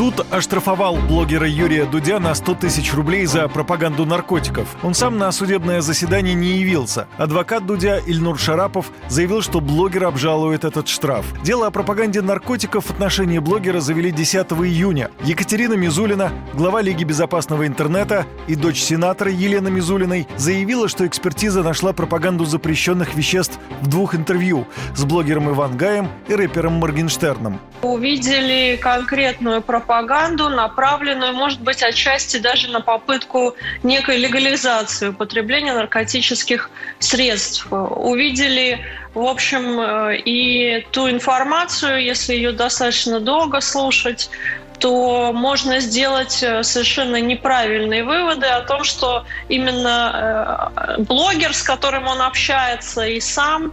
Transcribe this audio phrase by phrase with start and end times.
[0.00, 4.66] Суд оштрафовал блогера Юрия Дудя на 100 тысяч рублей за пропаганду наркотиков.
[4.82, 7.06] Он сам на судебное заседание не явился.
[7.18, 11.26] Адвокат Дудя Ильнур Шарапов заявил, что блогер обжалует этот штраф.
[11.42, 15.10] Дело о пропаганде наркотиков в отношении блогера завели 10 июня.
[15.22, 21.92] Екатерина Мизулина, глава Лиги безопасного интернета и дочь сенатора Елена Мизулиной заявила, что экспертиза нашла
[21.92, 27.60] пропаганду запрещенных веществ в двух интервью с блогером Иван Гаем и рэпером Моргенштерном.
[27.82, 36.70] Увидели конкретную пропаганду пропаганду, направленную, может быть, отчасти даже на попытку некой легализации употребления наркотических
[37.00, 37.66] средств.
[37.70, 38.78] Увидели,
[39.14, 44.30] в общем, э, и ту информацию, если ее достаточно долго слушать,
[44.78, 52.06] то можно сделать э, совершенно неправильные выводы о том, что именно э, блогер, с которым
[52.06, 53.72] он общается, и сам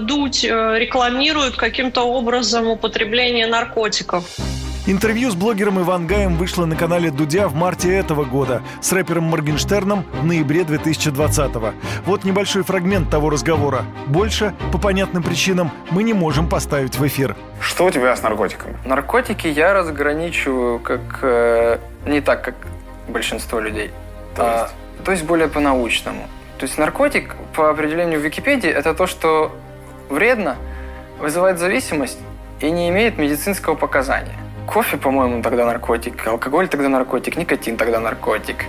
[0.00, 4.24] Дудь рекламирует каким-то образом употребление наркотиков.
[4.88, 9.24] Интервью с блогером Иван Гаем вышло на канале Дудя в марте этого года, с рэпером
[9.24, 11.72] Моргенштерном в ноябре 2020-го.
[12.04, 13.82] Вот небольшой фрагмент того разговора.
[14.06, 17.34] Больше, по понятным причинам, мы не можем поставить в эфир.
[17.60, 18.76] Что у тебя с наркотиками?
[18.84, 22.54] Наркотики я разграничиваю как э, не так, как
[23.08, 23.90] большинство людей.
[24.36, 24.74] То а, есть?
[25.00, 26.28] А, то есть более по-научному.
[26.58, 29.50] То есть наркотик, по определению в Википедии, это то, что
[30.08, 30.54] вредно,
[31.18, 32.18] вызывает зависимость
[32.60, 34.45] и не имеет медицинского показания.
[34.66, 38.66] Кофе, по-моему, тогда наркотик, алкоголь тогда наркотик, никотин тогда наркотик.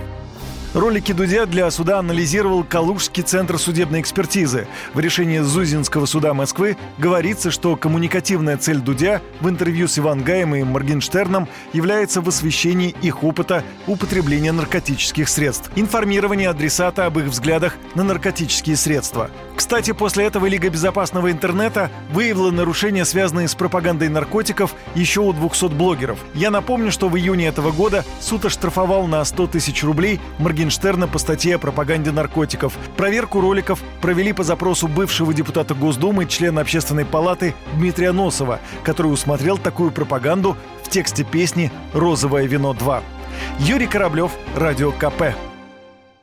[0.74, 4.68] Ролики Дудя для суда анализировал Калужский центр судебной экспертизы.
[4.92, 10.62] В решении Зузинского суда Москвы говорится, что коммуникативная цель Дудя в интервью с Ивангаем и
[10.62, 18.04] Моргенштерном является в освещении их опыта употребления наркотических средств, информирование адресата об их взглядах на
[18.04, 19.30] наркотические средства.
[19.68, 25.66] Кстати, после этого Лига безопасного интернета выявила нарушения, связанные с пропагандой наркотиков, еще у 200
[25.66, 26.18] блогеров.
[26.32, 31.18] Я напомню, что в июне этого года суд оштрафовал на 100 тысяч рублей Моргенштерна по
[31.18, 32.72] статье о пропаганде наркотиков.
[32.96, 39.58] Проверку роликов провели по запросу бывшего депутата Госдумы, члена Общественной палаты Дмитрия Носова, который усмотрел
[39.58, 43.02] такую пропаганду в тексте песни «Розовое вино 2».
[43.58, 45.34] Юрий Кораблев, Радио КП.